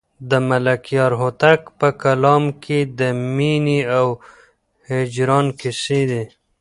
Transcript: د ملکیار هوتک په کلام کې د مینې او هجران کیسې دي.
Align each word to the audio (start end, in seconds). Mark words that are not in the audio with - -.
د 0.29 0.31
ملکیار 0.49 1.11
هوتک 1.21 1.61
په 1.79 1.87
کلام 2.03 2.43
کې 2.63 2.79
د 2.99 3.01
مینې 3.35 3.81
او 3.97 4.07
هجران 4.91 5.45
کیسې 5.59 6.01
دي. 6.11 6.23